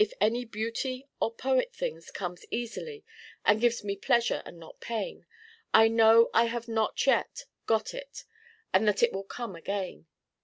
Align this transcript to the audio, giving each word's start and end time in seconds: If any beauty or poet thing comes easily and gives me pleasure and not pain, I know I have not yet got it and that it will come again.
If 0.00 0.12
any 0.20 0.44
beauty 0.44 1.06
or 1.20 1.32
poet 1.32 1.72
thing 1.72 2.02
comes 2.12 2.44
easily 2.50 3.04
and 3.44 3.60
gives 3.60 3.84
me 3.84 3.94
pleasure 3.94 4.42
and 4.44 4.58
not 4.58 4.80
pain, 4.80 5.26
I 5.72 5.86
know 5.86 6.28
I 6.34 6.46
have 6.46 6.66
not 6.66 7.06
yet 7.06 7.44
got 7.66 7.94
it 7.94 8.24
and 8.74 8.88
that 8.88 9.00
it 9.04 9.12
will 9.12 9.22
come 9.22 9.54
again. 9.54 10.08